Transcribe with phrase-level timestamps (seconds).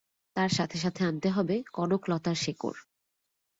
[0.35, 2.79] তার সাথে সাথে আনতে হবে, কনকলতার শেকড়।